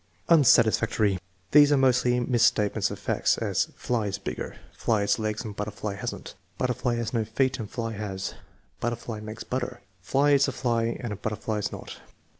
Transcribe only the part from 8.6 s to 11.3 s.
"Butterfly makes butter."" Fly is a fly and a